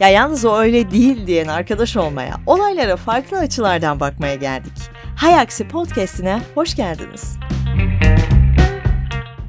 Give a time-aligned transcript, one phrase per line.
[0.00, 4.72] Ya yalnız o öyle değil diyen arkadaş olmaya, olaylara farklı açılardan bakmaya geldik.
[5.16, 7.36] Hayaksi Podcast'ine hoş geldiniz.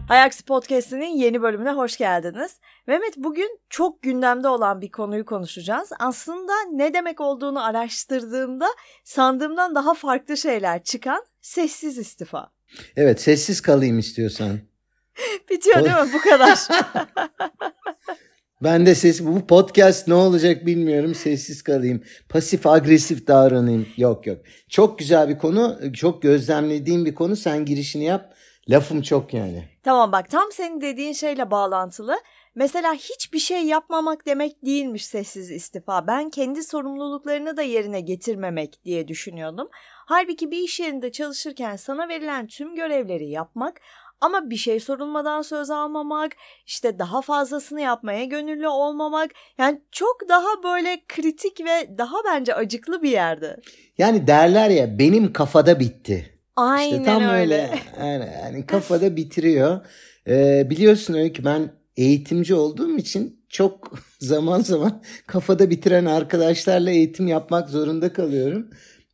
[0.07, 2.59] Hayaksi Podcast'inin yeni bölümüne hoş geldiniz.
[2.87, 5.89] Mehmet bugün çok gündemde olan bir konuyu konuşacağız.
[5.99, 8.67] Aslında ne demek olduğunu araştırdığımda
[9.03, 12.51] sandığımdan daha farklı şeyler çıkan sessiz istifa.
[12.95, 14.59] Evet sessiz kalayım istiyorsan.
[15.49, 16.59] Bitiyor değil mi bu kadar?
[18.63, 22.03] ben de ses bu podcast ne olacak bilmiyorum sessiz kalayım.
[22.29, 23.87] Pasif agresif davranayım.
[23.97, 24.37] Yok yok.
[24.69, 25.79] Çok güzel bir konu.
[25.93, 27.35] Çok gözlemlediğim bir konu.
[27.35, 28.33] Sen girişini yap.
[28.69, 29.63] Lafım çok yani.
[29.83, 32.17] Tamam bak tam senin dediğin şeyle bağlantılı.
[32.55, 36.07] Mesela hiçbir şey yapmamak demek değilmiş sessiz istifa.
[36.07, 39.69] Ben kendi sorumluluklarını da yerine getirmemek diye düşünüyordum.
[40.05, 43.81] Halbuki bir iş yerinde çalışırken sana verilen tüm görevleri yapmak
[44.21, 46.31] ama bir şey sorulmadan söz almamak,
[46.65, 53.01] işte daha fazlasını yapmaya gönüllü olmamak yani çok daha böyle kritik ve daha bence acıklı
[53.03, 53.57] bir yerde.
[53.97, 56.39] Yani derler ya benim kafada bitti.
[56.55, 57.33] Aynen işte tam öyle.
[57.35, 57.79] öyle.
[57.99, 59.79] Yani, yani kafada bitiriyor.
[60.27, 67.27] Ee, biliyorsun öyle ki ben eğitimci olduğum için çok zaman zaman kafada bitiren arkadaşlarla eğitim
[67.27, 68.69] yapmak zorunda kalıyorum.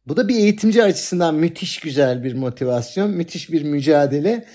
[0.08, 4.46] Bu da bir eğitimci açısından müthiş güzel bir motivasyon, müthiş bir mücadele.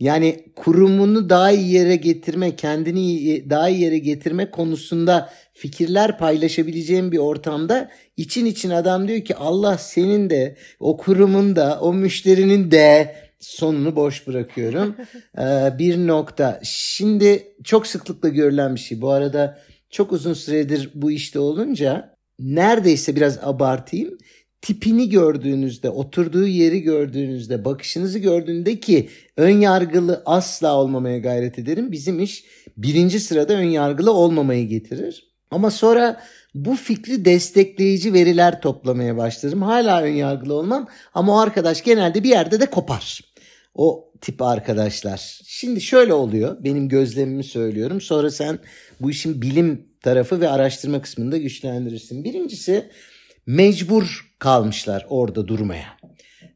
[0.00, 7.18] Yani kurumunu daha iyi yere getirme, kendini daha iyi yere getirme konusunda fikirler paylaşabileceğim bir
[7.18, 13.16] ortamda için için adam diyor ki Allah senin de o kurumun da o müşterinin de
[13.40, 14.96] sonunu boş bırakıyorum.
[15.38, 16.60] ee, bir nokta.
[16.64, 19.00] Şimdi çok sıklıkla görülen bir şey.
[19.00, 19.58] Bu arada
[19.90, 24.18] çok uzun süredir bu işte olunca neredeyse biraz abartayım
[24.60, 31.92] tipini gördüğünüzde, oturduğu yeri gördüğünüzde, bakışınızı gördüğünde ki ön yargılı asla olmamaya gayret ederim.
[31.92, 32.44] Bizim iş
[32.76, 35.28] birinci sırada ön yargılı olmamayı getirir.
[35.50, 36.20] Ama sonra
[36.54, 39.62] bu fikri destekleyici veriler toplamaya başlarım.
[39.62, 43.20] Hala ön yargılı olmam ama o arkadaş genelde bir yerde de kopar.
[43.74, 45.40] O tip arkadaşlar.
[45.46, 46.64] Şimdi şöyle oluyor.
[46.64, 48.00] Benim gözlemimi söylüyorum.
[48.00, 48.58] Sonra sen
[49.00, 52.24] bu işin bilim tarafı ve araştırma kısmında güçlendirirsin.
[52.24, 52.90] Birincisi
[53.48, 55.98] mecbur kalmışlar orada durmaya.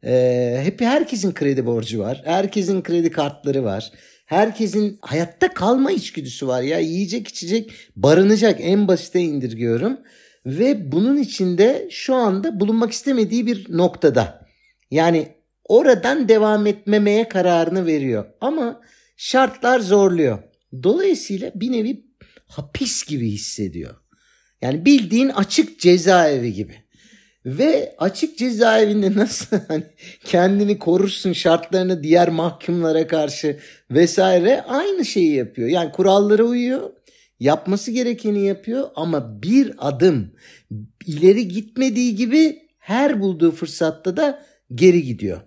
[0.04, 2.22] Ee, hep herkesin kredi borcu var.
[2.24, 3.92] Herkesin kredi kartları var.
[4.26, 6.78] Herkesin hayatta kalma içgüdüsü var ya.
[6.78, 10.00] Yiyecek, içecek, barınacak en basite indirgiyorum.
[10.46, 14.46] Ve bunun içinde şu anda bulunmak istemediği bir noktada.
[14.90, 15.28] Yani
[15.68, 18.24] oradan devam etmemeye kararını veriyor.
[18.40, 18.80] Ama
[19.16, 20.38] şartlar zorluyor.
[20.82, 22.04] Dolayısıyla bir nevi
[22.46, 23.94] hapis gibi hissediyor.
[24.62, 26.81] Yani bildiğin açık cezaevi gibi.
[27.46, 29.84] Ve açık cezaevinde nasıl hani
[30.24, 33.58] kendini korursun şartlarını diğer mahkumlara karşı
[33.90, 35.68] vesaire aynı şeyi yapıyor.
[35.68, 36.90] Yani kurallara uyuyor,
[37.40, 40.32] yapması gerekeni yapıyor ama bir adım
[41.06, 44.42] ileri gitmediği gibi her bulduğu fırsatta da
[44.74, 45.40] geri gidiyor.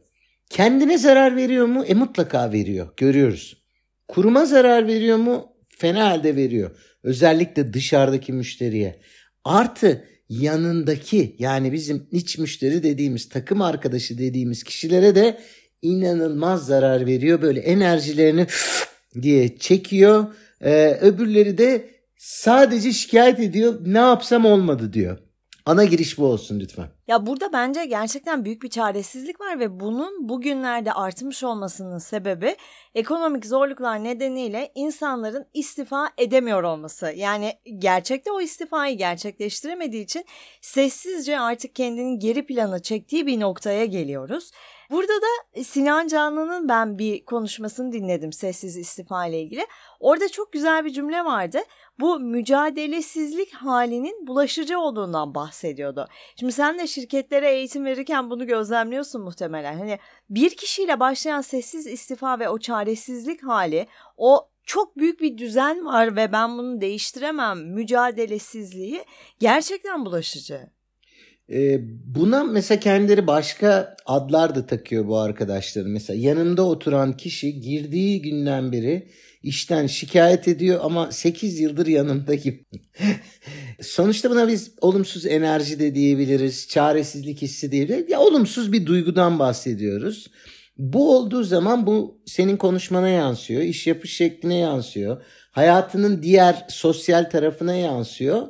[0.50, 1.85] Kendine zarar veriyor mu?
[1.85, 2.88] E mutlaka veriyor.
[2.97, 3.63] Görüyoruz.
[4.07, 5.47] Kuruma zarar veriyor mu?
[5.69, 6.78] Fena halde veriyor.
[7.03, 9.00] Özellikle dışarıdaki müşteriye.
[9.44, 15.38] Artı yanındaki yani bizim iç müşteri dediğimiz takım arkadaşı dediğimiz kişilere de
[15.81, 17.41] inanılmaz zarar veriyor.
[17.41, 18.47] Böyle enerjilerini
[19.22, 20.25] diye çekiyor.
[20.62, 23.80] Ee, öbürleri de sadece şikayet ediyor.
[23.85, 25.18] Ne yapsam olmadı diyor.
[25.68, 26.88] Ana giriş bu olsun lütfen.
[27.08, 32.56] Ya burada bence gerçekten büyük bir çaresizlik var ve bunun bugünlerde artmış olmasının sebebi
[32.96, 37.14] ekonomik zorluklar nedeniyle insanların istifa edemiyor olması.
[37.16, 40.26] Yani gerçekte o istifayı gerçekleştiremediği için
[40.62, 44.52] sessizce artık kendini geri plana çektiği bir noktaya geliyoruz.
[44.91, 49.68] Burada da Sinan Canlı'nın ben bir konuşmasını dinledim sessiz istifa ile ilgili.
[50.00, 51.59] Orada çok güzel bir cümle vardı.
[52.00, 56.07] Bu mücadelesizlik halinin bulaşıcı olduğundan bahsediyordu.
[56.40, 59.78] Şimdi sen de şirketlere eğitim verirken bunu gözlemliyorsun muhtemelen.
[59.78, 63.87] Hani bir kişiyle başlayan sessiz istifa ve o çaresizlik hali
[64.17, 69.05] o çok büyük bir düzen var ve ben bunu değiştiremem mücadelesizliği
[69.40, 70.74] gerçekten bulaşıcı.
[71.52, 75.92] Ee, buna mesela kendileri başka adlar da takıyor bu arkadaşların.
[75.92, 79.09] Mesela yanında oturan kişi girdiği günden beri
[79.44, 82.66] işten şikayet ediyor ama 8 yıldır yanımda gibi.
[83.82, 88.09] Sonuçta buna biz olumsuz enerji de diyebiliriz, çaresizlik hissi diyebiliriz.
[88.09, 90.28] Ya olumsuz bir duygudan bahsediyoruz.
[90.78, 95.22] Bu olduğu zaman bu senin konuşmana yansıyor, iş yapış şekline yansıyor,
[95.52, 98.47] hayatının diğer sosyal tarafına yansıyor.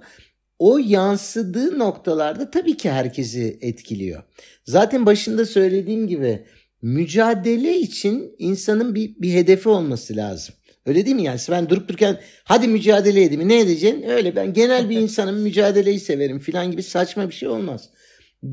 [0.60, 4.24] O yansıdığı noktalarda tabii ki herkesi etkiliyor.
[4.63, 6.46] Zaten başında söylediğim gibi
[6.81, 10.56] mücadele için insanın bir, bir hedefi olması lazım.
[10.86, 11.40] Öyle değil mi yani?
[11.52, 13.50] Ben durup dururken hadi mücadele edeyim.
[13.50, 14.04] Ne edeceksin?
[14.10, 17.90] Öyle ben genel bir insanım mücadeleyi severim filan gibi saçma bir şey olmaz.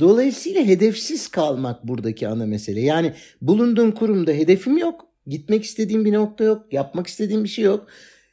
[0.00, 2.80] Dolayısıyla hedefsiz kalmak buradaki ana mesele.
[2.80, 5.06] Yani bulunduğum kurumda hedefim yok.
[5.26, 6.72] Gitmek istediğim bir nokta yok.
[6.72, 7.86] Yapmak istediğim bir şey yok.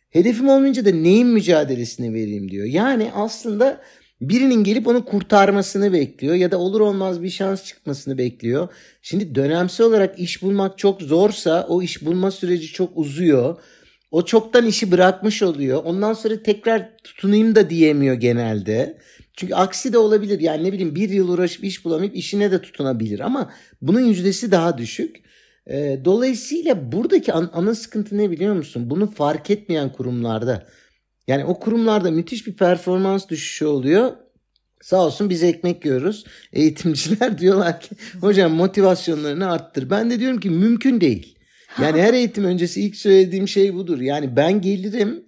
[0.09, 2.65] Hedefim olmayınca da neyin mücadelesini vereyim diyor.
[2.65, 3.81] Yani aslında
[4.21, 8.67] birinin gelip onu kurtarmasını bekliyor ya da olur olmaz bir şans çıkmasını bekliyor.
[9.01, 13.57] Şimdi dönemsel olarak iş bulmak çok zorsa o iş bulma süreci çok uzuyor.
[14.11, 15.83] O çoktan işi bırakmış oluyor.
[15.83, 18.97] Ondan sonra tekrar tutunayım da diyemiyor genelde.
[19.37, 20.39] Çünkü aksi de olabilir.
[20.39, 23.19] Yani ne bileyim bir yıl uğraşıp iş bulamayıp işine de tutunabilir.
[23.19, 23.51] Ama
[23.81, 25.28] bunun yüzdesi daha düşük.
[25.69, 28.89] E, dolayısıyla buradaki an, ana sıkıntı ne biliyor musun?
[28.89, 30.67] Bunu fark etmeyen kurumlarda.
[31.27, 34.11] Yani o kurumlarda müthiş bir performans düşüşü oluyor.
[34.81, 36.25] Sağ olsun biz ekmek yiyoruz.
[36.53, 37.89] Eğitimciler diyorlar ki
[38.21, 39.89] hocam motivasyonlarını arttır.
[39.89, 41.35] Ben de diyorum ki mümkün değil.
[41.81, 44.01] Yani her eğitim öncesi ilk söylediğim şey budur.
[44.01, 45.25] Yani ben gelirim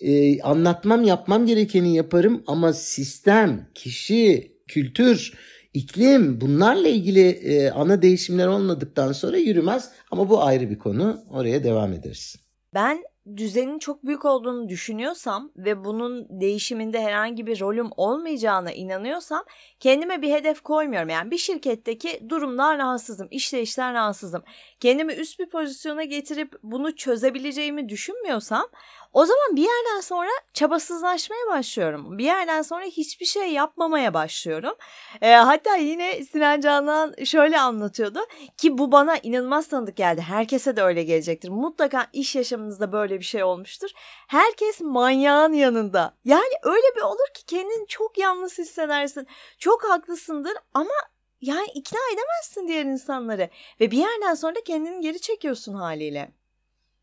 [0.00, 5.32] e, anlatmam yapmam gerekeni yaparım ama sistem, kişi, kültür,
[5.74, 9.90] iklim bunlarla ilgili e, ana değişimler olmadıktan sonra yürümez.
[10.10, 11.20] Ama bu ayrı bir konu.
[11.30, 12.36] Oraya devam ederiz.
[12.74, 13.04] Ben
[13.36, 19.44] düzenin çok büyük olduğunu düşünüyorsam ve bunun değişiminde herhangi bir rolüm olmayacağına inanıyorsam
[19.80, 21.08] kendime bir hedef koymuyorum.
[21.08, 24.42] Yani bir şirketteki durumdan rahatsızım, işleyişten rahatsızım.
[24.80, 28.66] Kendimi üst bir pozisyona getirip bunu çözebileceğimi düşünmüyorsam
[29.14, 32.18] o zaman bir yerden sonra çabasızlaşmaya başlıyorum.
[32.18, 34.74] Bir yerden sonra hiçbir şey yapmamaya başlıyorum.
[35.22, 38.20] E, hatta yine Sinan Canan şöyle anlatıyordu
[38.56, 40.20] ki bu bana inanılmaz tanıdık geldi.
[40.20, 41.48] Herkese de öyle gelecektir.
[41.48, 43.90] Mutlaka iş yaşamınızda böyle bir şey olmuştur.
[44.28, 46.16] Herkes manyağın yanında.
[46.24, 49.26] Yani öyle bir olur ki kendini çok yalnız hissedersin.
[49.58, 50.94] Çok haklısındır ama
[51.40, 53.48] yani ikna edemezsin diğer insanları.
[53.80, 56.32] Ve bir yerden sonra kendini geri çekiyorsun haliyle.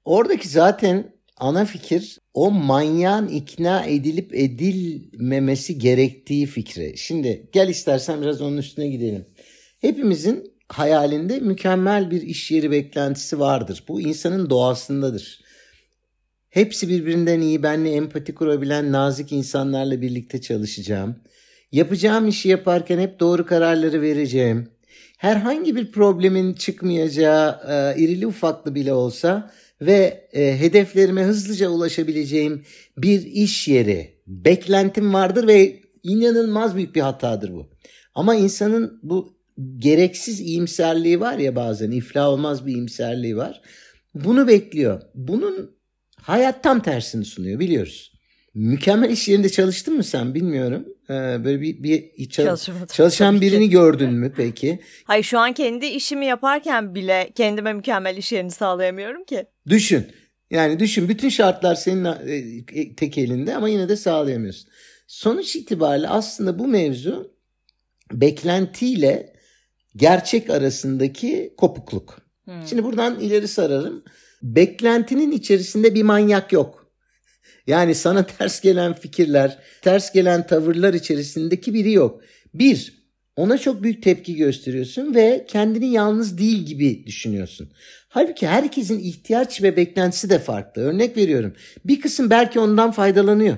[0.06, 6.98] Oradaki zaten ana fikir o manyağın ikna edilip edilmemesi gerektiği fikri.
[6.98, 9.26] Şimdi gel istersen biraz onun üstüne gidelim.
[9.80, 13.84] Hepimizin hayalinde mükemmel bir iş yeri beklentisi vardır.
[13.88, 15.42] Bu insanın doğasındadır.
[16.50, 21.16] Hepsi birbirinden iyi, benle empati kurabilen nazik insanlarla birlikte çalışacağım.
[21.72, 24.70] Yapacağım işi yaparken hep doğru kararları vereceğim.
[25.18, 29.52] Herhangi bir problemin çıkmayacağı, e, irili ufaklı bile olsa
[29.82, 32.64] ve e, hedeflerime hızlıca ulaşabileceğim
[32.98, 37.70] bir iş yeri beklentim vardır ve inanılmaz büyük bir hatadır bu.
[38.16, 39.38] Ama insanın bu
[39.78, 43.62] gereksiz iyimserliği var ya bazen iflah olmaz bir iyimserliği var.
[44.14, 45.02] Bunu bekliyor.
[45.16, 45.78] Bunun
[46.16, 48.11] hayat tam tersini sunuyor biliyoruz.
[48.54, 50.86] Mükemmel iş yerinde çalıştın mı sen bilmiyorum.
[51.10, 52.58] Ee, böyle bir, bir çal-
[52.88, 53.70] çalışan birini ki.
[53.70, 54.80] gördün mü peki?
[55.04, 59.46] Hayır şu an kendi işimi yaparken bile kendime mükemmel iş yerini sağlayamıyorum ki.
[59.68, 60.08] Düşün.
[60.52, 62.36] Yani düşün bütün şartlar senin e,
[62.82, 64.70] e, tek elinde ama yine de sağlayamıyorsun.
[65.08, 67.34] Sonuç itibariyle aslında bu mevzu
[68.12, 69.34] beklentiyle
[69.96, 72.22] gerçek arasındaki kopukluk.
[72.46, 72.68] Hmm.
[72.68, 74.04] Şimdi buradan ileri sararım.
[74.44, 76.81] Beklentinin içerisinde bir manyak yok.
[77.72, 82.22] Yani sana ters gelen fikirler, ters gelen tavırlar içerisindeki biri yok.
[82.54, 82.94] Bir,
[83.36, 87.72] ona çok büyük tepki gösteriyorsun ve kendini yalnız değil gibi düşünüyorsun.
[88.10, 90.82] Halbuki herkesin ihtiyaç ve beklentisi de farklı.
[90.82, 91.54] Örnek veriyorum.
[91.86, 93.58] Bir kısım belki ondan faydalanıyor.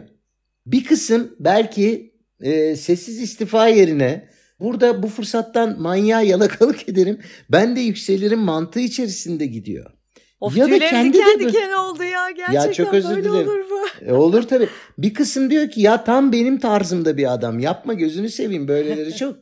[0.65, 4.29] Bir kısım belki e, sessiz istifa yerine
[4.59, 7.19] burada bu fırsattan manyağa yalakalık ederim.
[7.49, 9.91] Ben de yükselirim mantığı içerisinde gidiyor.
[10.43, 11.47] Of ya da kendi diken de...
[11.47, 13.49] diken oldu ya gerçekten ya çok özür böyle dilerim.
[13.49, 13.72] olur mu?
[14.01, 14.67] E, olur tabii.
[14.97, 19.35] Bir kısım diyor ki ya tam benim tarzımda bir adam yapma gözünü seveyim böyleleri çok.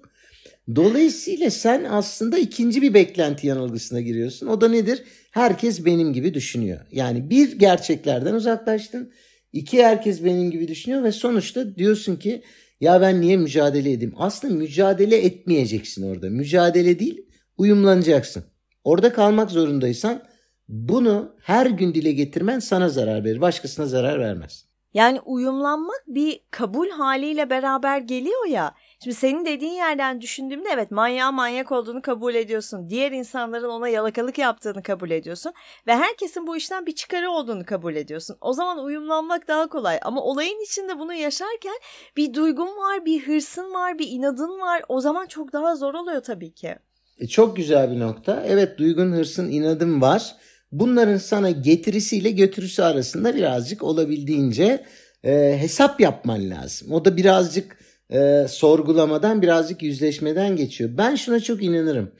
[0.76, 4.48] Dolayısıyla sen aslında ikinci bir beklenti yanılgısına giriyorsun.
[4.48, 5.04] O da nedir?
[5.32, 6.80] Herkes benim gibi düşünüyor.
[6.92, 9.12] Yani bir gerçeklerden uzaklaştın.
[9.54, 12.42] İki herkes benim gibi düşünüyor ve sonuçta diyorsun ki
[12.82, 14.14] ya ben niye mücadele edeyim?
[14.18, 16.30] Aslında mücadele etmeyeceksin orada.
[16.30, 17.26] Mücadele değil
[17.58, 18.44] uyumlanacaksın.
[18.84, 20.24] Orada kalmak zorundaysan
[20.72, 23.42] bunu her gün dile getirmen sana zarar verir.
[23.42, 24.66] Başkasına zarar vermez.
[24.94, 28.74] Yani uyumlanmak bir kabul haliyle beraber geliyor ya.
[29.04, 32.90] Şimdi senin dediğin yerden düşündüğümde evet manyağı manyak olduğunu kabul ediyorsun.
[32.90, 35.54] Diğer insanların ona yalakalık yaptığını kabul ediyorsun.
[35.88, 38.38] Ve herkesin bu işten bir çıkarı olduğunu kabul ediyorsun.
[38.42, 40.00] O zaman uyumlanmak daha kolay.
[40.02, 41.76] Ama olayın içinde bunu yaşarken
[42.18, 44.84] bir duygun var, bir hırsın var, bir inadın var.
[44.90, 46.76] O zaman çok daha zor oluyor tabii ki.
[47.20, 48.44] E çok güzel bir nokta.
[48.48, 50.36] Evet duygun, hırsın, inadın var
[50.72, 54.86] bunların sana getirisiyle götürüsü arasında birazcık olabildiğince
[55.24, 56.92] e, hesap yapman lazım.
[56.92, 57.78] O da birazcık
[58.10, 60.90] e, sorgulamadan birazcık yüzleşmeden geçiyor.
[60.98, 62.12] Ben şuna çok inanırım.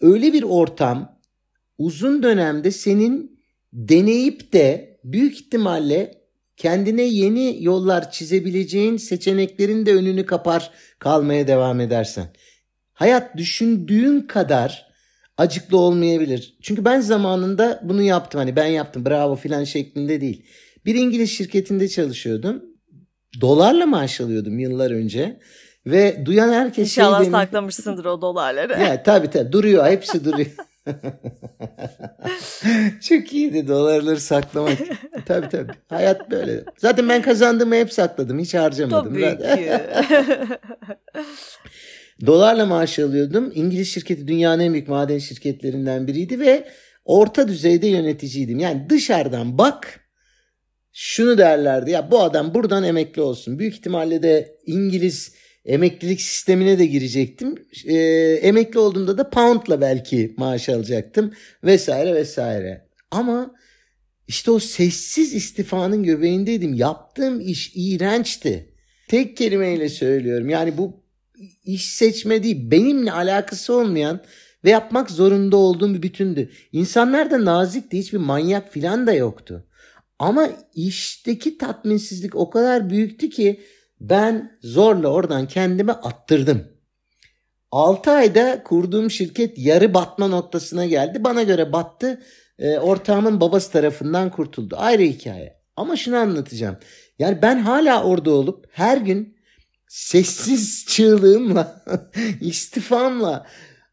[0.00, 1.20] Öyle bir ortam
[1.78, 3.40] uzun dönemde senin
[3.72, 6.20] deneyip de büyük ihtimalle
[6.56, 12.26] kendine yeni yollar çizebileceğin seçeneklerin de önünü kapar kalmaya devam edersen.
[12.92, 14.89] Hayat düşündüğün kadar
[15.40, 16.58] acıklı olmayabilir.
[16.62, 18.38] Çünkü ben zamanında bunu yaptım.
[18.38, 20.44] Hani ben yaptım bravo filan şeklinde değil.
[20.86, 22.62] Bir İngiliz şirketinde çalışıyordum.
[23.40, 25.40] Dolarla maaş alıyordum yıllar önce.
[25.86, 27.38] Ve duyan herkes İnşallah şey demiş.
[27.38, 28.72] saklamışsındır o dolarları.
[28.72, 30.50] Ya tabii tabii duruyor hepsi duruyor.
[33.00, 34.78] Çok iyiydi dolarları saklamak.
[35.26, 35.72] tabii tabii.
[35.88, 36.64] Hayat böyle.
[36.78, 38.38] Zaten ben kazandığımı hep sakladım.
[38.38, 39.14] Hiç harcamadım.
[39.14, 39.72] Tabii ki.
[42.26, 43.52] Dolarla maaş alıyordum.
[43.54, 46.68] İngiliz şirketi dünyanın en büyük maden şirketlerinden biriydi ve
[47.04, 48.58] orta düzeyde yöneticiydim.
[48.58, 50.00] Yani dışarıdan bak
[50.92, 53.58] şunu derlerdi ya bu adam buradan emekli olsun.
[53.58, 55.34] Büyük ihtimalle de İngiliz
[55.64, 57.54] emeklilik sistemine de girecektim.
[57.86, 57.96] Ee,
[58.42, 61.34] emekli olduğumda da poundla belki maaş alacaktım
[61.64, 62.88] vesaire vesaire.
[63.10, 63.54] Ama
[64.28, 66.74] işte o sessiz istifanın göbeğindeydim.
[66.74, 68.74] Yaptığım iş iğrençti.
[69.08, 70.48] Tek kelimeyle söylüyorum.
[70.48, 70.99] Yani bu
[71.64, 74.20] iş seçme değil, benimle alakası olmayan
[74.64, 76.50] ve yapmak zorunda olduğum bir bütündü.
[76.72, 79.66] İnsanlar da nazikti, hiçbir manyak filan da yoktu.
[80.18, 83.60] Ama işteki tatminsizlik o kadar büyüktü ki
[84.00, 86.64] ben zorla oradan kendimi attırdım.
[87.70, 91.24] 6 ayda kurduğum şirket yarı batma noktasına geldi.
[91.24, 92.22] Bana göre battı.
[92.58, 94.76] E, ortağımın babası tarafından kurtuldu.
[94.78, 95.60] Ayrı hikaye.
[95.76, 96.76] Ama şunu anlatacağım.
[97.18, 99.36] Yani ben hala orada olup her gün
[99.90, 101.84] sessiz çığlığımla,
[102.40, 103.46] istifamla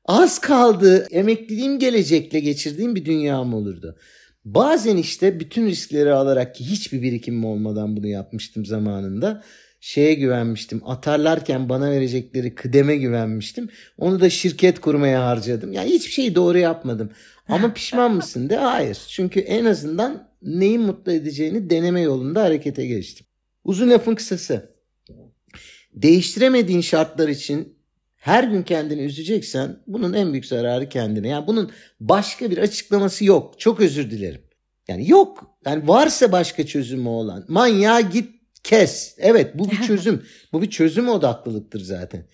[0.06, 3.98] az kaldı emekliliğim gelecekle geçirdiğim bir dünyam olurdu.
[4.46, 9.44] Bazen işte bütün riskleri alarak ki hiçbir birikimim olmadan bunu yapmıştım zamanında.
[9.82, 10.82] Şeye güvenmiştim.
[10.86, 13.70] Atarlarken bana verecekleri kıdeme güvenmiştim.
[13.98, 15.74] Onu da şirket kurmaya harcadım.
[15.74, 17.12] Yani hiçbir şeyi doğru yapmadım.
[17.48, 18.56] Ama pişman mısın de?
[18.56, 18.98] Hayır.
[19.10, 23.28] Çünkü en azından neyi mutlu edeceğini deneme yolunda harekete geçtim.
[23.64, 24.77] Uzun lafın kısası
[26.02, 27.78] değiştiremediğin şartlar için
[28.16, 31.28] her gün kendini üzeceksen bunun en büyük zararı kendine.
[31.28, 33.60] Yani bunun başka bir açıklaması yok.
[33.60, 34.42] Çok özür dilerim.
[34.88, 35.58] Yani yok.
[35.66, 37.46] Yani varsa başka çözümü olan.
[37.48, 38.30] Manyağa git
[38.64, 39.16] kes.
[39.18, 40.24] Evet bu bir çözüm.
[40.54, 42.26] bu bir çözüm odaklılıktır zaten.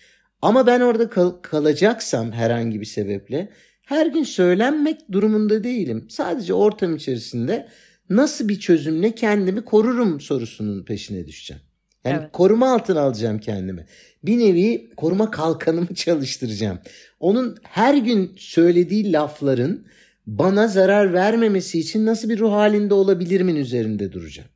[0.41, 3.49] Ama ben orada kal- kalacaksam herhangi bir sebeple
[3.85, 6.07] her gün söylenmek durumunda değilim.
[6.09, 7.67] Sadece ortam içerisinde
[8.09, 11.63] nasıl bir çözümle kendimi korurum sorusunun peşine düşeceğim.
[12.05, 12.31] Yani Evet.
[12.33, 13.85] koruma altına alacağım kendimi.
[14.23, 16.79] Bir nevi koruma kalkanımı çalıştıracağım.
[17.19, 19.85] Onun her gün söylediği lafların
[20.27, 24.49] bana zarar vermemesi için nasıl bir ruh halinde olabilirimin üzerinde duracağım.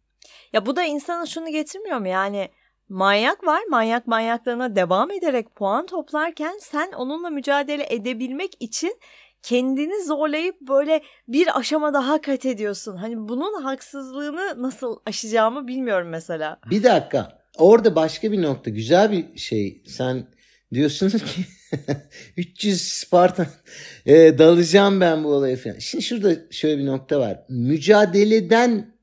[0.53, 2.07] Ya bu da insana şunu getirmiyor mu?
[2.07, 2.49] Yani
[2.89, 3.61] manyak var.
[3.69, 8.99] Manyak manyaklığına devam ederek puan toplarken sen onunla mücadele edebilmek için
[9.47, 12.95] kendini zorlayıp böyle bir aşama daha kat ediyorsun.
[12.95, 16.59] Hani bunun haksızlığını nasıl aşacağımı bilmiyorum mesela.
[16.69, 17.41] Bir dakika.
[17.57, 18.69] Orada başka bir nokta.
[18.69, 19.83] Güzel bir şey.
[19.87, 20.27] Sen
[20.73, 21.45] diyorsunuz ki
[22.37, 23.47] 300 Spartan
[24.05, 25.79] e, dalacağım ben bu olaya falan.
[25.79, 27.39] Şimdi şurada şöyle bir nokta var.
[27.49, 28.95] Mücadeleden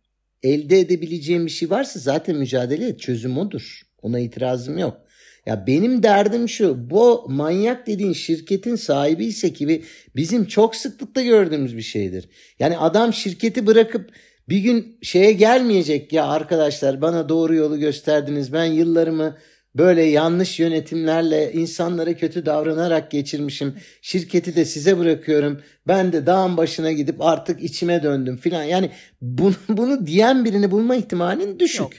[0.42, 3.00] elde edebileceğim bir şey varsa zaten mücadele et.
[3.00, 3.82] Çözüm odur.
[4.02, 5.03] Ona itirazım yok.
[5.46, 6.90] Ya benim derdim şu.
[6.90, 9.82] Bu manyak dediğin şirketin sahibi ise ki
[10.16, 12.28] bizim çok sıklıkla gördüğümüz bir şeydir.
[12.58, 14.10] Yani adam şirketi bırakıp
[14.48, 18.52] bir gün şeye gelmeyecek ya arkadaşlar bana doğru yolu gösterdiniz.
[18.52, 19.36] Ben yıllarımı
[19.74, 23.74] böyle yanlış yönetimlerle insanlara kötü davranarak geçirmişim.
[24.02, 25.60] Şirketi de size bırakıyorum.
[25.88, 28.62] Ben de dağın başına gidip artık içime döndüm filan.
[28.62, 31.80] Yani bunu, bunu diyen birini bulma ihtimalin düşük.
[31.80, 31.92] Yok.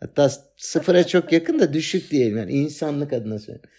[0.00, 2.36] Hatta sıfıra çok yakın da düşük diyelim.
[2.36, 3.70] Yani insanlık adına söylüyorum.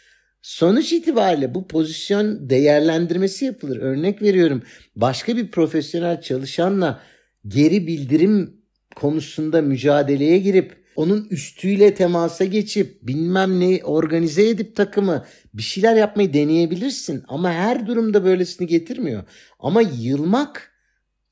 [0.42, 3.78] Sonuç itibariyle bu pozisyon değerlendirmesi yapılır.
[3.78, 4.64] Örnek veriyorum.
[4.96, 7.02] Başka bir profesyonel çalışanla
[7.48, 8.62] geri bildirim
[8.96, 16.34] konusunda mücadeleye girip onun üstüyle temasa geçip bilmem ne organize edip takımı bir şeyler yapmayı
[16.34, 17.24] deneyebilirsin.
[17.28, 19.24] Ama her durumda böylesini getirmiyor.
[19.60, 20.73] Ama yılmak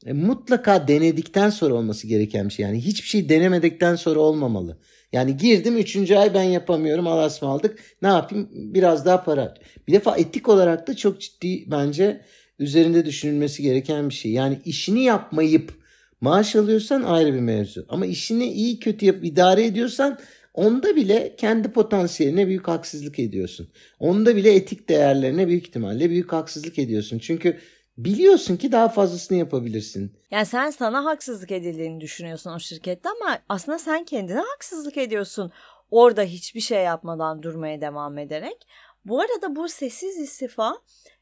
[0.05, 2.65] e, mutlaka denedikten sonra olması gereken bir şey.
[2.65, 4.77] Yani hiçbir şey denemedikten sonra olmamalı.
[5.13, 6.11] Yani girdim 3.
[6.11, 7.79] ay ben yapamıyorum alas mı aldık.
[8.01, 9.53] Ne yapayım biraz daha para.
[9.87, 12.21] Bir defa etik olarak da çok ciddi bence
[12.59, 14.31] üzerinde düşünülmesi gereken bir şey.
[14.31, 15.73] Yani işini yapmayıp
[16.21, 17.85] maaş alıyorsan ayrı bir mevzu.
[17.89, 20.19] Ama işini iyi kötü yapıp idare ediyorsan
[20.53, 23.67] onda bile kendi potansiyeline büyük haksızlık ediyorsun.
[23.99, 27.19] Onda bile etik değerlerine büyük ihtimalle büyük haksızlık ediyorsun.
[27.19, 27.57] Çünkü
[27.97, 30.17] biliyorsun ki daha fazlasını yapabilirsin.
[30.31, 35.51] Yani sen sana haksızlık edildiğini düşünüyorsun o şirkette ama aslında sen kendine haksızlık ediyorsun.
[35.91, 38.67] Orada hiçbir şey yapmadan durmaya devam ederek.
[39.05, 40.77] Bu arada bu sessiz istifa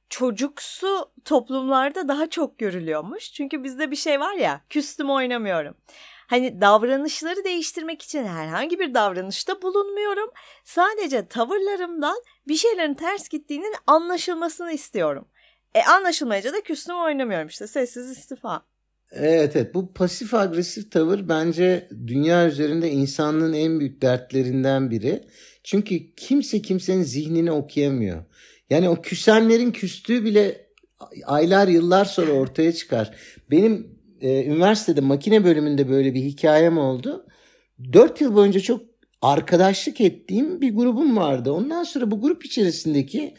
[0.09, 3.33] çocuksu toplumlarda daha çok görülüyormuş.
[3.33, 5.75] Çünkü bizde bir şey var ya küstüm oynamıyorum.
[6.27, 10.29] Hani davranışları değiştirmek için herhangi bir davranışta bulunmuyorum.
[10.63, 15.27] Sadece tavırlarımdan bir şeylerin ters gittiğinin anlaşılmasını istiyorum.
[15.75, 18.61] E anlaşılmayınca da küstüm oynamıyorum işte sessiz istifa.
[19.11, 25.23] Evet evet bu pasif agresif tavır bence dünya üzerinde insanlığın en büyük dertlerinden biri.
[25.63, 28.23] Çünkü kimse kimsenin zihnini okuyamıyor.
[28.69, 30.69] Yani o küsenlerin küstüğü bile
[31.25, 33.15] aylar yıllar sonra ortaya çıkar.
[33.51, 37.25] Benim e, üniversitede makine bölümünde böyle bir hikayem oldu.
[37.93, 38.81] Dört yıl boyunca çok
[39.21, 41.51] arkadaşlık ettiğim bir grubum vardı.
[41.51, 43.33] Ondan sonra bu grup içerisindeki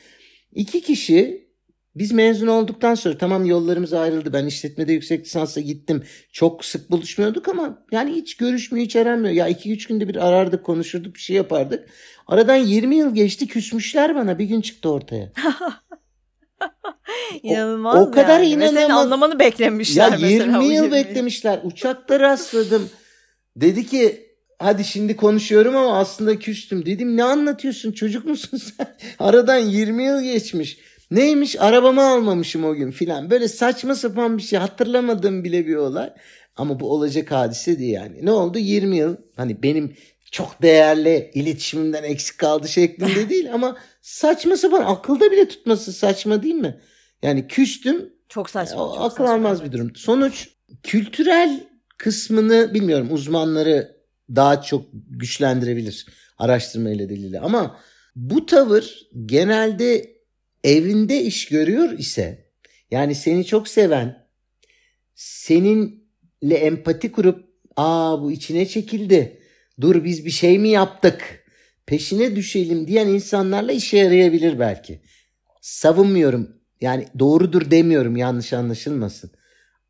[0.52, 1.50] iki kişi
[1.94, 4.32] biz mezun olduktan sonra tamam yollarımız ayrıldı.
[4.32, 6.02] Ben işletmede yüksek lisansa gittim.
[6.32, 9.35] Çok sık buluşmuyorduk ama yani hiç görüşmüyor, hiç aranmıyor.
[9.35, 11.88] Ya iki üç günde bir arardık, konuşurduk, bir şey yapardık.
[12.26, 14.38] Aradan 20 yıl geçti, küsmüşler bana.
[14.38, 15.32] Bir gün çıktı ortaya.
[17.42, 18.47] İnanılmaz o, o kadar yani.
[18.47, 18.75] inanılmaz.
[18.75, 20.62] Senin anlamanı beklemişler ya 20 mesela.
[20.62, 21.61] yıl 20 beklemişler.
[21.64, 22.90] Uçakta rastladım.
[23.56, 26.87] Dedi ki hadi şimdi konuşuyorum ama aslında küstüm.
[26.87, 28.97] Dedim ne anlatıyorsun çocuk musun sen?
[29.18, 30.78] Aradan 20 yıl geçmiş.
[31.10, 33.30] Neymiş arabamı almamışım o gün filan.
[33.30, 36.10] Böyle saçma sapan bir şey hatırlamadığım bile bir olay.
[36.56, 38.26] Ama bu olacak hadise değil yani.
[38.26, 39.96] Ne oldu 20 yıl hani benim
[40.30, 46.54] çok değerli iletişimimden eksik kaldı şeklinde değil ama saçma sapan akılda bile tutması saçma değil
[46.54, 46.80] mi?
[47.22, 48.12] Yani küstüm.
[48.28, 48.76] Çok saçma.
[48.76, 49.96] Çok akıl saçma, almaz bir durum.
[49.96, 50.48] Sonuç
[50.82, 51.60] kültürel
[51.96, 53.96] kısmını bilmiyorum uzmanları
[54.36, 56.06] daha çok güçlendirebilir
[56.38, 57.76] araştırma ile diliyle ama
[58.16, 60.19] bu tavır genelde
[60.64, 62.50] evinde iş görüyor ise
[62.90, 64.26] yani seni çok seven
[65.14, 67.44] seninle empati kurup
[67.76, 69.40] aa bu içine çekildi
[69.80, 71.40] dur biz bir şey mi yaptık
[71.90, 75.00] peşine düşelim diyen insanlarla işe yarayabilir belki.
[75.60, 79.30] Savunmuyorum yani doğrudur demiyorum yanlış anlaşılmasın.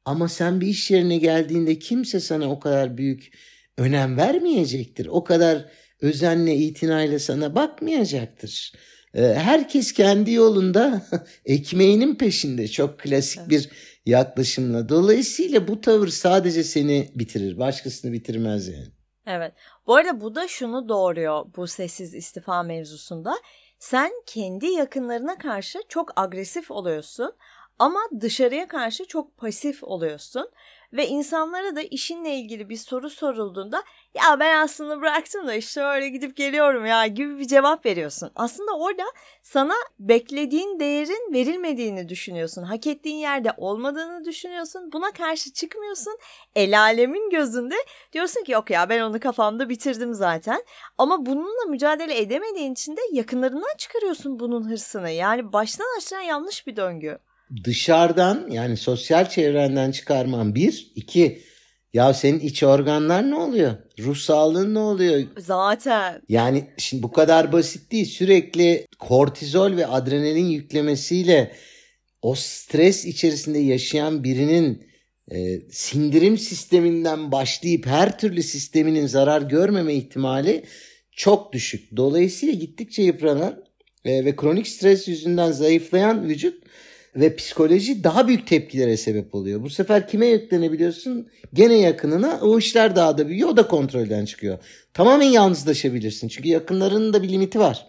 [0.04, 3.32] Ama sen bir iş yerine geldiğinde kimse sana o kadar büyük
[3.78, 5.06] önem vermeyecektir.
[5.06, 5.66] O kadar
[6.00, 8.72] özenle itinayla sana bakmayacaktır.
[9.14, 11.02] Ee, herkes kendi yolunda
[11.44, 13.70] ekmeğinin peşinde çok klasik bir
[14.06, 14.88] yaklaşımla.
[14.88, 18.88] Dolayısıyla bu tavır sadece seni bitirir, başkasını bitirmez yani.
[19.26, 19.52] Evet.
[19.86, 23.34] Bu arada bu da şunu doğuruyor bu sessiz istifa mevzusunda.
[23.78, 27.32] Sen kendi yakınlarına karşı çok agresif oluyorsun
[27.78, 30.50] ama dışarıya karşı çok pasif oluyorsun
[30.92, 33.82] ve insanlara da işinle ilgili bir soru sorulduğunda
[34.14, 38.30] ya ben aslında bıraktım da işte öyle gidip geliyorum ya gibi bir cevap veriyorsun.
[38.34, 39.02] Aslında orada
[39.42, 42.62] sana beklediğin değerin verilmediğini düşünüyorsun.
[42.62, 44.92] Hak ettiğin yerde olmadığını düşünüyorsun.
[44.92, 46.18] Buna karşı çıkmıyorsun.
[46.56, 47.74] El alemin gözünde
[48.12, 50.64] diyorsun ki yok ya ben onu kafamda bitirdim zaten.
[50.98, 55.10] Ama bununla mücadele edemediğin için de yakınlarından çıkarıyorsun bunun hırsını.
[55.10, 57.18] Yani baştan aşağı yanlış bir döngü
[57.64, 60.92] dışarıdan yani sosyal çevrenden çıkarman bir.
[60.94, 61.42] iki
[61.92, 63.74] ya senin iç organlar ne oluyor?
[63.98, 65.22] Ruh sağlığın ne oluyor?
[65.38, 66.22] Zaten.
[66.28, 68.04] Yani şimdi bu kadar basit değil.
[68.04, 71.52] Sürekli kortizol ve adrenalin yüklemesiyle
[72.22, 74.90] o stres içerisinde yaşayan birinin
[75.30, 80.64] e, sindirim sisteminden başlayıp her türlü sisteminin zarar görmeme ihtimali
[81.12, 81.96] çok düşük.
[81.96, 83.64] Dolayısıyla gittikçe yıpranan
[84.04, 86.62] e, ve kronik stres yüzünden zayıflayan vücut
[87.16, 89.62] ve psikoloji daha büyük tepkilere sebep oluyor.
[89.62, 91.28] Bu sefer kime yüklenebiliyorsun?
[91.54, 94.58] Gene yakınına o işler daha da büyüyor o da kontrolden çıkıyor.
[94.94, 97.86] Tamamen yalnızlaşabilirsin çünkü yakınlarının da bir limiti var.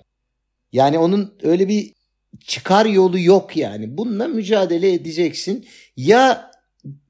[0.72, 1.94] Yani onun öyle bir
[2.40, 3.98] çıkar yolu yok yani.
[3.98, 5.66] Bununla mücadele edeceksin.
[5.98, 6.52] Ya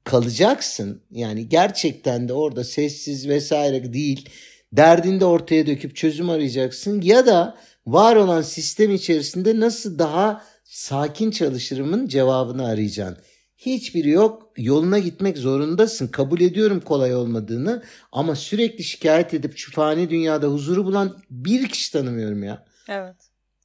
[0.04, 4.28] kalacaksın yani gerçekten de orada sessiz vesaire değil.
[4.72, 11.30] Derdini de ortaya döküp çözüm arayacaksın ya da var olan sistem içerisinde nasıl daha sakin
[11.30, 13.24] çalışırımın cevabını arayacaksın.
[13.56, 14.52] Hiçbiri yok.
[14.56, 16.08] Yoluna gitmek zorundasın.
[16.08, 17.82] Kabul ediyorum kolay olmadığını
[18.12, 22.64] ama sürekli şikayet edip şu fani dünyada huzuru bulan bir kişi tanımıyorum ya.
[22.88, 23.16] Evet.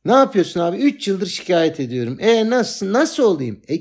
[0.05, 0.77] Ne yapıyorsun abi?
[0.77, 2.17] 3 yıldır şikayet ediyorum.
[2.19, 3.61] E nasıl nasıl olayım?
[3.69, 3.75] E,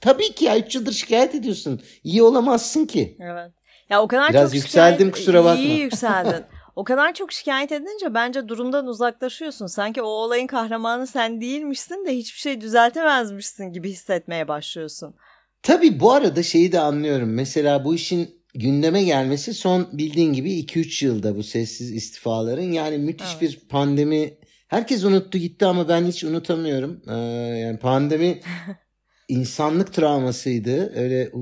[0.00, 1.80] tabii ki ya 3 yıldır şikayet ediyorsun.
[2.04, 3.16] İyi olamazsın ki.
[3.20, 3.52] Evet.
[3.90, 5.14] Ya o kadar Biraz çok yükseldim şikayet...
[5.14, 5.62] kusura bakma.
[5.62, 6.44] İyi yükseldin.
[6.80, 9.66] O kadar çok şikayet edince bence durumdan uzaklaşıyorsun.
[9.66, 15.14] Sanki o olayın kahramanı sen değilmişsin de hiçbir şey düzeltemezmişsin gibi hissetmeye başlıyorsun.
[15.62, 17.34] Tabii bu arada şeyi de anlıyorum.
[17.34, 22.72] Mesela bu işin gündeme gelmesi son bildiğin gibi 2-3 yılda bu sessiz istifaların.
[22.72, 23.42] Yani müthiş evet.
[23.42, 24.34] bir pandemi.
[24.68, 27.02] Herkes unuttu gitti ama ben hiç unutamıyorum.
[27.08, 27.14] Ee,
[27.58, 28.40] yani pandemi
[29.28, 30.92] insanlık travmasıydı.
[31.00, 31.32] Öyle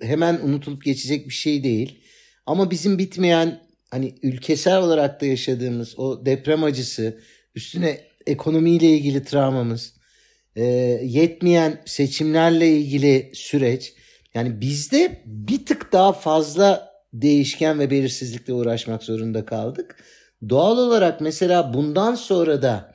[0.00, 2.04] hemen unutulup geçecek bir şey değil.
[2.46, 7.18] Ama bizim bitmeyen hani ülkesel olarak da yaşadığımız o deprem acısı,
[7.54, 9.94] üstüne ekonomiyle ilgili travmamız,
[10.56, 10.64] e,
[11.04, 13.94] yetmeyen seçimlerle ilgili süreç.
[14.34, 19.96] Yani bizde bir tık daha fazla değişken ve belirsizlikle uğraşmak zorunda kaldık.
[20.48, 22.94] Doğal olarak mesela bundan sonra da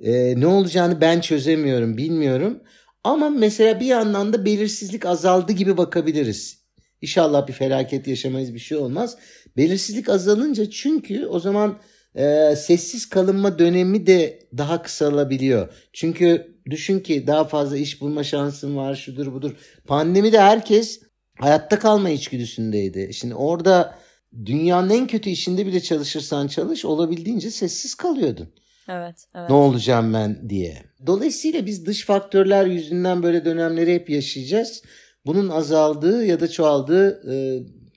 [0.00, 2.62] e, ne olacağını ben çözemiyorum, bilmiyorum.
[3.04, 6.64] Ama mesela bir yandan da belirsizlik azaldı gibi bakabiliriz.
[7.02, 9.16] İnşallah bir felaket yaşamayız, bir şey olmaz.
[9.56, 11.78] Belirsizlik azalınca çünkü o zaman
[12.14, 15.68] e, sessiz kalınma dönemi de daha kısalabiliyor.
[15.92, 19.56] Çünkü düşün ki daha fazla iş bulma şansın var, şudur budur.
[19.86, 21.00] Pandemide herkes
[21.38, 23.14] hayatta kalma içgüdüsündeydi.
[23.14, 23.98] Şimdi orada
[24.46, 28.48] dünyanın en kötü işinde bile çalışırsan çalış olabildiğince sessiz kalıyordun.
[28.88, 29.50] Evet, evet.
[29.50, 30.82] Ne olacağım ben diye.
[31.06, 34.82] Dolayısıyla biz dış faktörler yüzünden böyle dönemleri hep yaşayacağız.
[35.26, 37.34] Bunun azaldığı ya da çoğaldığı e,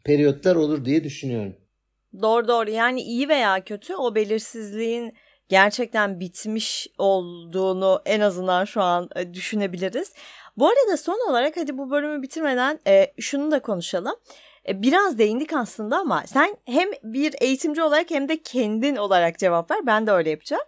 [0.07, 1.55] periyotlar olur diye düşünüyorum.
[2.21, 5.13] Doğru doğru yani iyi veya kötü o belirsizliğin
[5.49, 10.13] gerçekten bitmiş olduğunu en azından şu an e, düşünebiliriz.
[10.57, 14.15] Bu arada son olarak hadi bu bölümü bitirmeden e, şunu da konuşalım.
[14.67, 19.71] E, biraz değindik aslında ama sen hem bir eğitimci olarak hem de kendin olarak cevap
[19.71, 19.86] ver.
[19.86, 20.63] Ben de öyle yapacağım.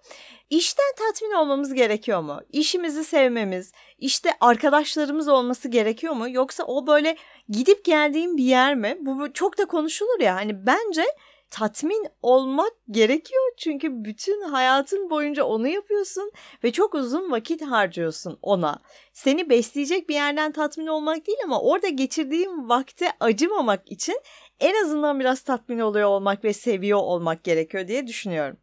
[0.50, 2.42] İşten tatmin olmamız gerekiyor mu?
[2.52, 6.30] İşimizi sevmemiz, işte arkadaşlarımız olması gerekiyor mu?
[6.30, 7.18] Yoksa o böyle
[7.50, 8.98] gidip geldiğim bir yer mi?
[9.00, 10.36] Bu, çok da konuşulur ya.
[10.36, 11.04] Hani bence
[11.50, 13.44] tatmin olmak gerekiyor.
[13.58, 16.32] Çünkü bütün hayatın boyunca onu yapıyorsun
[16.64, 18.80] ve çok uzun vakit harcıyorsun ona.
[19.14, 24.20] Seni besleyecek bir yerden tatmin olmak değil ama orada geçirdiğim vakte acımamak için
[24.60, 28.58] en azından biraz tatmin oluyor olmak ve seviyor olmak gerekiyor diye düşünüyorum.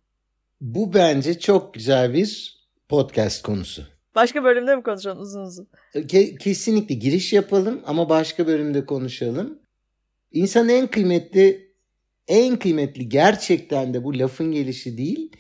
[0.60, 2.56] Bu bence çok güzel bir
[2.88, 3.82] podcast konusu.
[4.14, 5.68] Başka bölümde mi konuşalım uzun uzun?
[5.94, 9.58] Ke- kesinlikle giriş yapalım ama başka bölümde konuşalım.
[10.32, 11.65] İnsanın en kıymetli
[12.28, 15.32] en kıymetli gerçekten de bu lafın gelişi değil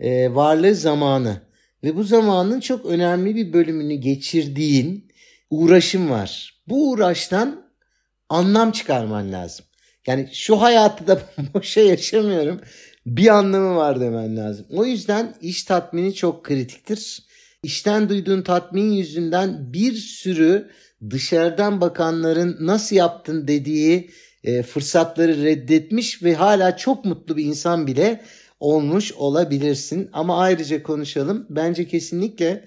[0.00, 1.40] e, varlığı zamanı.
[1.84, 5.12] Ve bu zamanın çok önemli bir bölümünü geçirdiğin
[5.50, 6.60] uğraşım var.
[6.68, 7.64] Bu uğraştan
[8.28, 9.66] anlam çıkarman lazım.
[10.06, 11.20] Yani şu hayatı da
[11.54, 12.60] boşa yaşamıyorum.
[13.06, 14.66] Bir anlamı var demen lazım.
[14.70, 17.26] O yüzden iş tatmini çok kritiktir.
[17.62, 20.70] İşten duyduğun tatmin yüzünden bir sürü
[21.10, 24.10] dışarıdan bakanların nasıl yaptın dediği
[24.44, 28.20] e, fırsatları reddetmiş ve hala çok mutlu bir insan bile
[28.60, 30.10] olmuş olabilirsin.
[30.12, 31.46] Ama ayrıca konuşalım.
[31.50, 32.64] Bence kesinlikle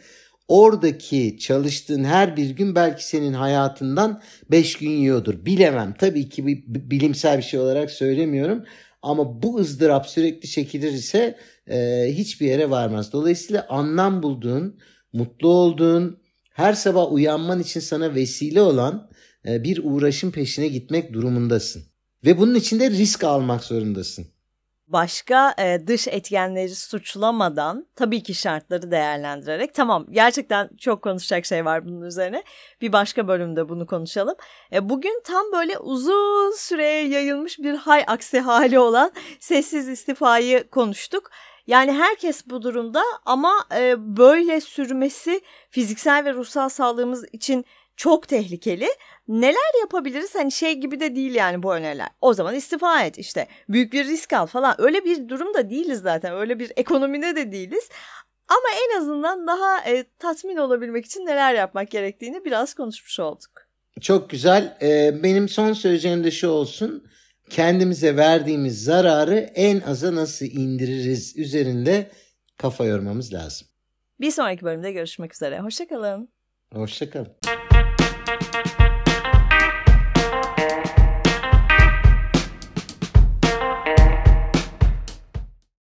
[0.47, 5.45] oradaki çalıştığın her bir gün belki senin hayatından 5 gün yiyordur.
[5.45, 5.95] Bilemem.
[5.99, 8.63] Tabii ki bilimsel bir şey olarak söylemiyorum.
[9.01, 11.37] Ama bu ızdırap sürekli çekilir ise
[11.69, 13.13] e, hiçbir yere varmaz.
[13.13, 14.79] Dolayısıyla anlam bulduğun,
[15.13, 16.19] mutlu olduğun,
[16.53, 19.09] her sabah uyanman için sana vesile olan
[19.47, 21.83] bir uğraşın peşine gitmek durumundasın.
[22.25, 24.27] Ve bunun için de risk almak zorundasın.
[24.87, 31.85] Başka e, dış etkenleri suçlamadan tabii ki şartları değerlendirerek tamam gerçekten çok konuşacak şey var
[31.85, 32.43] bunun üzerine.
[32.81, 34.35] Bir başka bölümde bunu konuşalım.
[34.73, 41.31] E, bugün tam böyle uzun süreye yayılmış bir hay aksi hali olan sessiz istifayı konuştuk.
[41.67, 47.65] Yani herkes bu durumda ama e, böyle sürmesi fiziksel ve ruhsal sağlığımız için
[47.97, 48.87] çok tehlikeli.
[49.27, 50.35] Neler yapabiliriz?
[50.35, 52.07] Hani şey gibi de değil yani bu öneriler.
[52.21, 53.47] O zaman istifa et işte.
[53.69, 54.75] Büyük bir risk al falan.
[54.77, 56.33] Öyle bir durumda değiliz zaten.
[56.33, 57.89] Öyle bir ekonomide de değiliz.
[58.47, 63.67] Ama en azından daha e, tatmin olabilmek için neler yapmak gerektiğini biraz konuşmuş olduk.
[64.01, 64.77] Çok güzel.
[64.81, 67.07] Ee, benim son söyleyeceğim de şu olsun.
[67.49, 72.11] Kendimize verdiğimiz zararı en aza nasıl indiririz üzerinde
[72.57, 73.67] kafa yormamız lazım.
[74.19, 75.59] Bir sonraki bölümde görüşmek üzere.
[75.59, 76.29] Hoşçakalın.
[76.73, 77.27] Hoşçakalın.